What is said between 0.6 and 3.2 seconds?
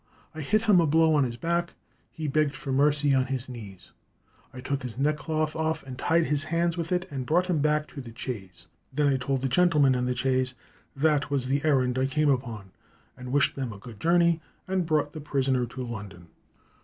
him a blow on his back; he begged for mercy